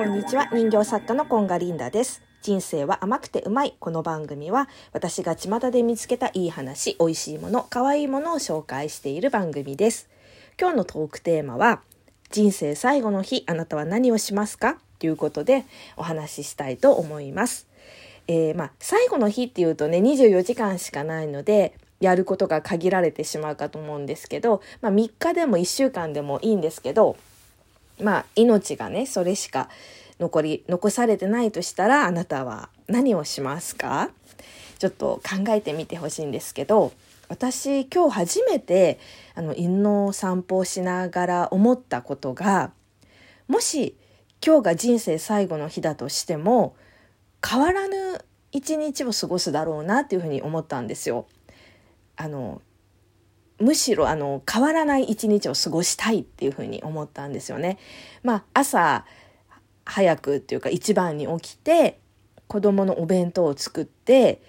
[0.00, 0.48] こんにちは。
[0.50, 2.22] 人形作家のコンガリンダです。
[2.40, 3.76] 人生は甘くてうまい。
[3.78, 10.08] この番組は私が巷で見つけたいい話美味しいもの可愛いものを紹介している番組です。
[10.58, 11.82] 今日のトークテーマは
[12.30, 14.78] 人生最後の日あなたは何をしますか？
[14.98, 15.66] ということで
[15.98, 17.68] お話ししたいと思います。
[18.26, 27.18] えー、まあ、最後の日っていうとね24時間しかないのでやることが限られてしまうかと思うんですけど、まあ、3日でも1週間でもいいんですけど
[28.02, 29.68] まあ命がねそれしか
[30.18, 34.10] 残り残されてないとしたらあなたは何をしますか？
[34.78, 36.92] ちょっと考えてみてほしいんですけど
[37.28, 38.98] 私今日初めて
[39.34, 42.72] あの犬の散歩をしながら思ったことが
[43.46, 43.94] もし
[44.44, 46.74] 今日が人生最後の日だとしても
[47.46, 51.26] 変わらぬ一日を過ごすだろうなっていうふうに思ったんですよ。
[52.16, 52.60] あの
[53.60, 57.78] むしろあの変わらない一日を過ごしたいっていうふうに思ったんですよね。
[58.22, 59.04] まあ、朝
[59.84, 61.98] 早くっていうか一番に起きて
[62.46, 64.40] 子供のお弁当を作って、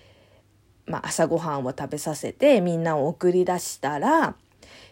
[0.86, 4.36] まあ、朝ごはんを食べさせてみんなを送り出したら、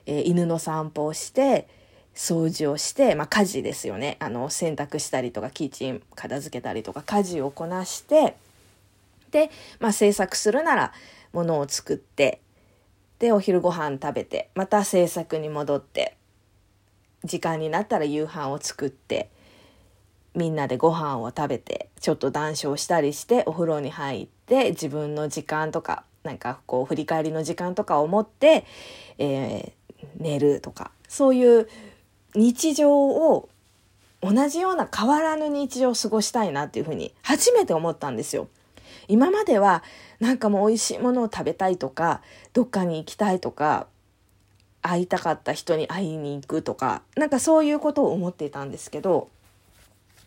[0.06, 1.68] えー、犬の散歩をして
[2.14, 8.36] 掃除をして、まあ、家事ですよねあの洗濯したりとかキッチン片付けたりとか家事をこなして
[9.32, 10.94] で、まあ、制作するなら
[11.32, 12.42] ものを作って
[13.20, 16.18] でお昼ご飯食べてまた制作に戻って
[17.24, 19.30] 時間になったら夕飯を作って
[20.36, 28.66] みんなでご飯を食べてちょっと談笑したりしてお風呂に入って自分の時間とかなんかこう振り返りの時間とかを持って、
[29.18, 31.68] えー、寝るとかそういう
[32.36, 33.50] 日常を
[34.22, 38.48] 同じような変わらぬ日常を過ごしたいなっていうふうに初めて思ったんですよ。
[39.10, 39.84] 今までは
[40.20, 42.22] なんかもう美味しいものを食べたいとか
[42.54, 43.88] どっかに行きたいとか
[44.82, 49.30] 会いたかった人に会いに行くとかなんかそういうことを思っていたんですけど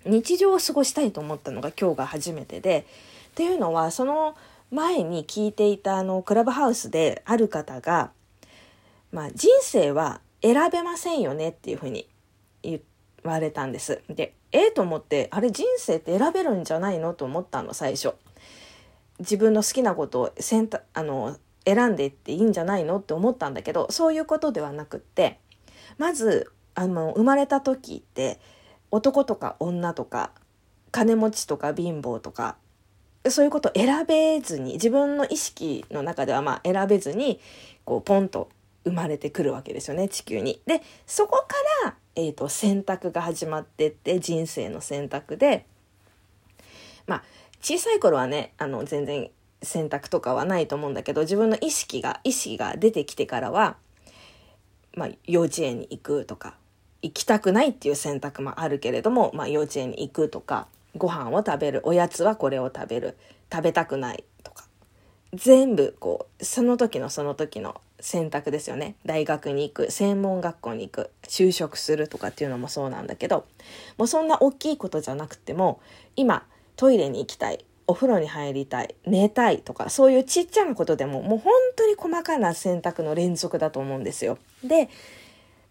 [0.05, 2.87] 日常を過ごしたいと思ったのが今日が初めてで
[3.31, 4.35] っていうのはその
[4.71, 8.11] 前に聞いていたあのクラブハウスである方が、
[9.13, 12.09] まあ、人生は選べませんよねっていうふうに
[12.63, 12.81] 言
[13.23, 14.03] われたんです。
[14.09, 18.15] でええー、と思ってあれ人生って選べるんじゃないのと思ったの最初。
[19.23, 25.39] 自分の好きなことを選択あの選んでいっていいんじゃないのって思ったんだけどそういうことではなくって
[25.99, 28.41] まずあの生まれた時って
[28.91, 30.33] 男とか女とか
[30.91, 32.57] 金持ちとか貧乏とか
[33.29, 37.41] そういうことを選べずに自分の意識の中ではまあ選べずに
[37.85, 38.51] こうポンと
[38.85, 40.61] 生まれてくるわけですよね地球に。
[40.67, 45.67] でそこから、えーと、選択が始まってって人生の選択で
[47.07, 47.23] まあ
[47.63, 49.31] 小さい頃はねあの全然
[49.63, 53.77] 選択とかはないと思うんだけど自分の意識が意識が出てきてからは、
[54.97, 56.57] まあ、幼稚園に行くとか
[57.03, 63.17] 行きたくないっていう選択もあるけれども、まあ、幼稚園に行くとかご飯を食べるおやつはこれを食べる
[63.51, 64.67] 食べたくないとか
[65.33, 68.97] 全部こうその時のその時の選択ですよね。
[69.07, 73.47] 大学に行く専門学校に行く就職するとかっていうのもそうなんだけど
[73.97, 75.81] もうそんな大きいことじゃなくても
[76.17, 76.45] 今
[76.77, 77.65] トイレに行きたい。
[77.87, 78.95] お風呂に入りたい。
[79.07, 79.59] 寝たい。
[79.59, 84.39] とかそういうちっちゃなことでももう本当に細かな選択の連続だと思うんですよ。
[84.65, 84.89] で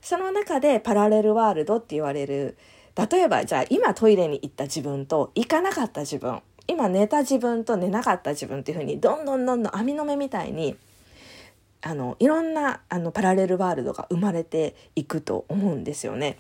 [0.02, 2.58] その中でパラレルワールドって言われる。
[2.96, 6.42] 例えばじゃあ今トイレに行った自分と行かなかった自分。
[6.68, 10.76] 今寝た自分と寝なかった自分っていうふうにどんどんどんどん網の目みたいに
[11.82, 16.38] あのいろんなあのパラレルワールドが生まれていくと思うんですよね。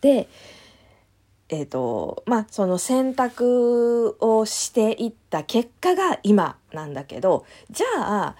[0.00, 0.28] で
[1.48, 8.36] えーとまあ、その選択をしていった結果が今なんだけどじゃあ、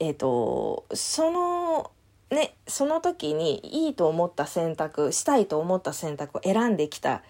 [0.00, 1.92] えーと、その
[2.30, 7.22] ねその時にいいと思った選択したいと思った選択を選んできた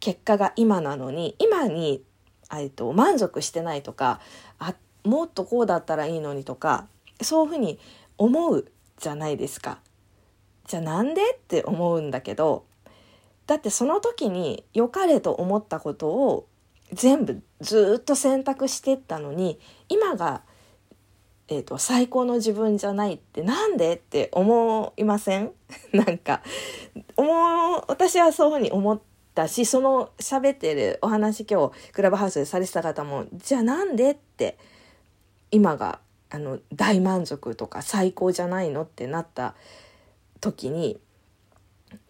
[0.00, 2.02] 結果が今なのに今に、
[2.50, 4.20] えーと、満足してないとか
[4.58, 4.74] あ
[5.04, 6.88] もっとこうだったらいいのにとか
[7.22, 7.78] そういうふうに
[8.18, 8.66] 思う
[8.98, 9.78] じゃないですか。
[10.66, 12.64] じゃあなんでって思うんだけど
[13.46, 16.48] だってその時に良かれと思ったことを
[16.92, 19.58] 全部ずっと選択してったのに
[19.88, 20.42] 今が、
[21.48, 25.52] えーと、最高の自分じゃないってなんでって思いません？
[25.92, 26.42] なんか
[27.16, 29.00] 思う私はそういうふうに思っ
[29.34, 34.58] たしその喋ってるお話今日クラブハウスでされてた方もじゃあなんでって
[35.50, 36.00] 今が
[36.30, 39.54] あの大満足とか最高じゃないのってなった
[40.40, 41.00] 時に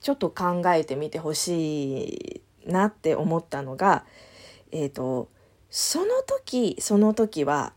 [0.01, 4.05] ちょっと考えてみてほしいなって思ったのが、
[4.73, 5.29] えっ、ー、と、
[5.71, 7.73] その時、その時は、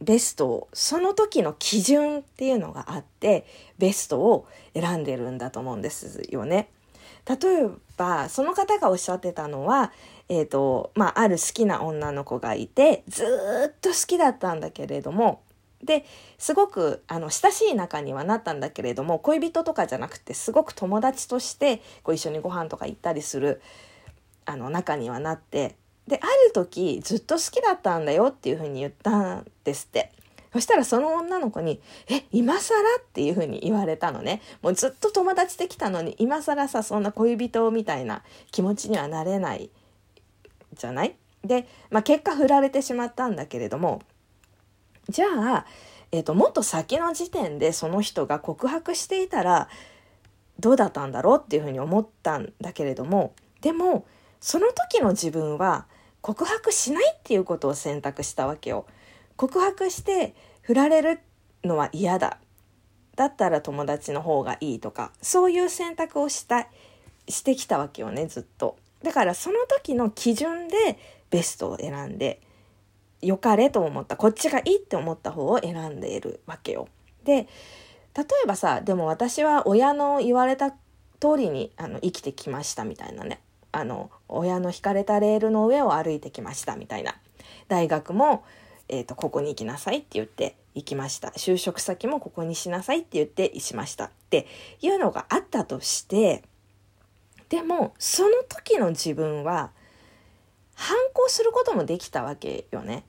[0.00, 3.46] ベストを、その時の基準っていうのがあって、
[3.78, 6.68] ベストを選んでるんだと思うんですよね。
[7.24, 9.92] 例えばその方がおっしゃってたのは、
[10.28, 13.24] えーとまあ、ある好きな女の子がいてず
[13.70, 15.42] っと好きだったんだけれども
[15.82, 16.04] で
[16.38, 23.60] すごくあの親しい仲にはなったんだけれども恋人とかじゃなくてすごく友達としてこ一緒にご飯とか行ったりする
[24.44, 25.76] あの仲にはなって
[26.06, 30.12] である時ずっと好きだったんだよっていうふうに言ったんですって。
[30.52, 31.80] そしたらその女の子に
[32.10, 39.70] 「え今更?」っていうふうに言われたのねもうずっと友達できたのに今更さそんな恋人みたいな気持ちにはなれない
[40.74, 41.16] じゃない？
[41.42, 44.02] で、まあ、結果振られてしまったんだけれども
[45.08, 45.26] じゃ
[45.56, 45.66] あ、
[46.12, 49.68] えーと、もっと先の時点でその人が告白していたら
[50.60, 54.06] どうだったんだろうっていうふうに思ったんだけれどもでも
[54.40, 55.86] その時の自分は
[56.20, 58.86] 告白しないっていうことを選択したわけよ。
[59.36, 61.20] 告白して振られる
[61.64, 62.38] のは嫌だ。
[63.16, 66.68] だったら友達の方がいいとかそういう選択をした
[67.28, 68.76] してきたわけよねずっと。
[69.02, 70.98] だからその時の基準で
[71.30, 72.40] ベストを選んで
[73.22, 76.88] 良かれと思ったこっちがいいって思った方を選んでいるわけよ。
[77.24, 77.48] で
[78.14, 80.76] 例えばさでも私は親の言われた通
[81.38, 83.40] りにあの生きてきましたみたいなね
[83.70, 87.14] あの親の引かれたレールの上を歩いてきましたみたいな
[87.68, 88.44] 大学も、
[88.88, 94.46] えーと、ここに行きなさいって言って行きました就職先もここにしなさいって言ってしましたって
[94.80, 96.42] いうのがあったとして
[97.48, 99.70] でもその時の自分は
[100.74, 103.04] 反抗することもできたわけよね。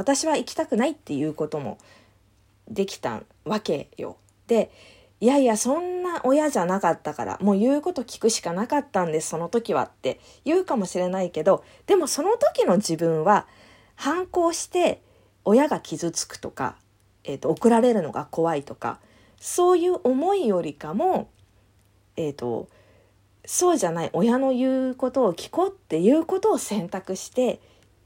[0.00, 1.76] 私は行きたくないっていうことも
[2.68, 4.16] できたわけよ。
[4.46, 4.70] で
[5.20, 13.46] いやいやそんな親じゃなかったからもう言うこと聞くしかなかったんですその時はって言うかもしれないけどでもその時の自分は
[13.96, 15.02] 反抗して
[15.44, 16.76] 親が傷つくとか、
[17.24, 18.98] えーと、怒られるのが怖いとか
[19.38, 21.28] そういう思いよりかも
[22.16, 22.68] えっ、ー、と
[23.44, 27.60] そうじゃない親の言うことを聞こうっていうことを選択して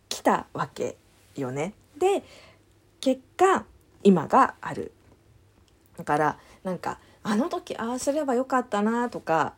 [0.08, 0.96] きたわけ
[1.36, 1.74] よね。
[1.98, 2.22] で
[3.00, 3.64] 結果
[4.02, 4.92] 今がある。
[5.96, 9.54] だからなんかあの時ああすればよかったなとか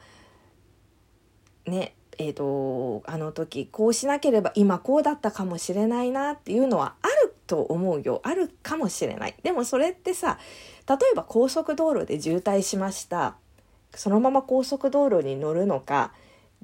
[1.65, 8.21] ねえーと、あの時こうしなければ今こうだったかもしれないなっていうのはあると思うよ。
[8.25, 9.35] あるかもしれない。
[9.43, 10.39] でもそれってさ
[10.89, 13.37] 例えば高速道路で渋滞しました。
[13.95, 16.13] そのまま高速道路に乗るのか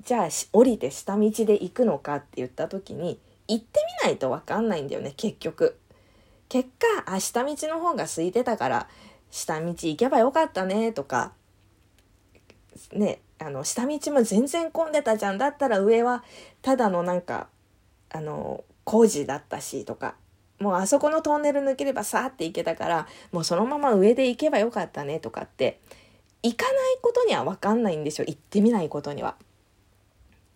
[0.00, 5.78] じゃあ降りて下道で行くのかって言った時に行ってみないと分かんないんだよね結局。
[6.48, 8.88] 結果あ下道の方が空いてたから
[9.30, 11.32] 下道行けばよかったねとか
[12.92, 16.22] ねあの下道も全然混んでたじゃんだったら上は
[16.60, 17.48] ただのなんか
[18.10, 20.14] あの工事だったしとか
[20.60, 25.80] もうあそこのトンネル抜ければさーって行けたからもうそのまま上で行けばよかったねとかって
[26.42, 29.36] 行かないことには分かんないんですよ行ってみないことには。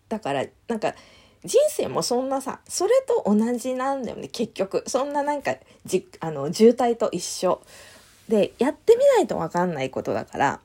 [0.09, 0.93] だからなんか
[1.47, 5.55] 人生もそんなさそれと同じなんだよね結局そんななんか
[5.85, 7.61] じあの渋滞と一緒
[8.27, 10.59] でやってみないと分かんないことだから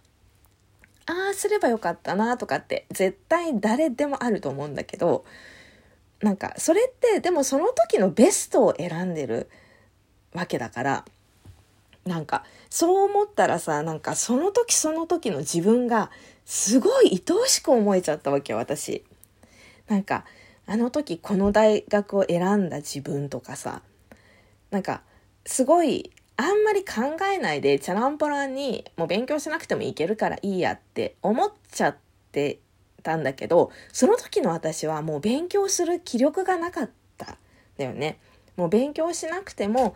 [1.07, 5.25] ああすればよかったなとかって絶対誰でもあると思うんだけど
[6.21, 9.49] なんかそれってでもその時のベストを選んでる
[10.35, 11.05] わけだから
[12.05, 16.11] なんかそう思ったらさなんかその時その時の自分が
[16.45, 19.05] すごい愛おしく思えちゃったわけよ私。
[19.89, 20.25] なんか
[20.67, 23.83] あの時この大学を選んだ自分とかさ
[24.71, 25.03] なんか
[25.45, 31.97] すごいあんまり考えないでチャランポランにもう勉強しなくてもいけるからいいやって思っちゃっ
[32.33, 32.59] て
[33.03, 37.37] たんだけどその時の私はもう勉強する気力がなかった
[37.77, 38.19] だよね。
[38.57, 39.95] もう勉強しなくても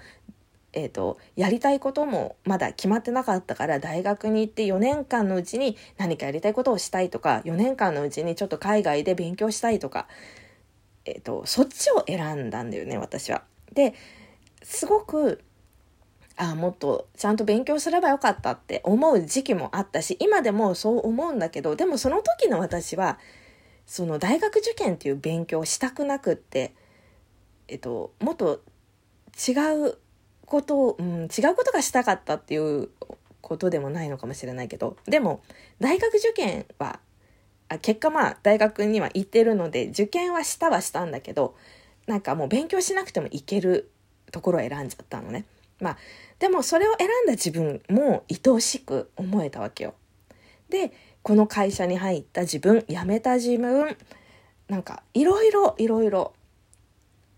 [0.73, 10.07] えーと、やりたいこともまだ決まってなかったから大学に行って4年間のうちに何かやりたいことをしたいとか4年間のうちにちょっと海外で勉強したいとか、
[11.07, 13.45] えーと、そっちを選んだんだよね私は。
[13.73, 13.95] で
[14.63, 15.43] すごく
[16.37, 23.19] ああもっとちゃんと勉強すればよかったって思う時期もあったし今でもそう思うんだけどでもその時の私は
[23.87, 26.75] その大学受験っていう勉強をしたくなくって、
[27.69, 28.61] えっと、もっと
[29.49, 29.53] 違
[29.89, 29.99] う
[30.45, 32.91] ことを、うん、違うことがしたかったっていう
[33.41, 35.41] ことでもないのかもしれないけどでも
[35.81, 36.99] 大学受験は
[37.69, 41.57] あ結果まあ大学には行ってるので受験はしたはしたんだけど
[42.07, 43.91] なんかもう勉強しなくてもいける
[44.31, 45.45] ところを選んじゃったのね。
[45.81, 45.99] まあ
[46.39, 49.95] でもそれを選んだ自分も愛おしく思えたわけよ。
[50.69, 50.93] で
[51.23, 53.97] この会社に入った自分辞めた自分
[54.69, 56.33] なんかいろいろいろいろ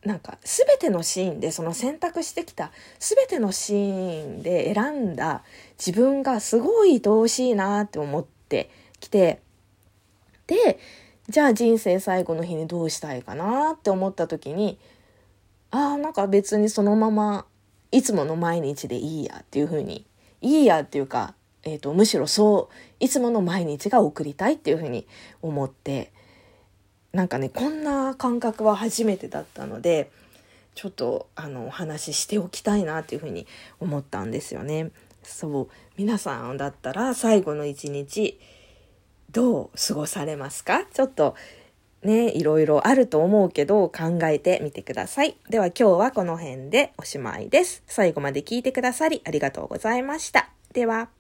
[0.04, 5.42] なんか全てのシーンでその選択してきた全てのシーンで選んだ
[5.78, 8.70] 自分がすごい愛おしいなって思って
[9.00, 9.40] きて
[10.48, 10.80] で
[11.28, 14.78] じゃあ人生最後の日にどうしたいかなって思った時に
[15.70, 17.46] ああなんか別にそのまま
[17.92, 20.04] いつもの毎日でいいやっていうふうに
[20.40, 25.06] いいやっていうか、えーと、むしろそういつもの毎日が送りたいっていうふうに
[25.42, 26.12] 思って
[27.12, 30.10] なんかねこんな感覚は初めてだったので
[30.74, 33.46] ちょっとあのお話ししておきたいなっていうふうに
[33.80, 34.90] 思ったんですよね。
[35.24, 38.38] そう皆さんだったら最後の一日
[39.30, 40.84] どう過ごされますか？
[40.92, 41.34] ちょっと
[42.02, 45.36] ね、いろいろあると思うけど考えてみてください。
[45.50, 47.82] では今日はこの辺でおしまいです。
[47.86, 50.50] 最後まで聞いてくださりありがとうございました。
[50.72, 51.17] では。